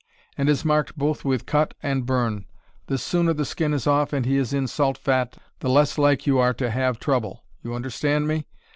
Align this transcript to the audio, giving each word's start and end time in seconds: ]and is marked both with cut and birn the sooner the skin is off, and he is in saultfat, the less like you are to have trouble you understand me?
]and 0.35 0.49
is 0.49 0.65
marked 0.65 0.97
both 0.97 1.23
with 1.23 1.45
cut 1.45 1.75
and 1.83 2.07
birn 2.07 2.45
the 2.87 2.97
sooner 2.97 3.33
the 3.33 3.45
skin 3.45 3.71
is 3.71 3.85
off, 3.85 4.13
and 4.13 4.25
he 4.25 4.35
is 4.35 4.51
in 4.51 4.65
saultfat, 4.65 5.37
the 5.59 5.69
less 5.69 5.95
like 5.95 6.25
you 6.25 6.39
are 6.39 6.55
to 6.55 6.71
have 6.71 6.99
trouble 6.99 7.43
you 7.61 7.75
understand 7.75 8.27
me? 8.27 8.47